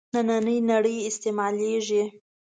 [0.13, 2.03] نننۍ نړۍ استعمالېږي.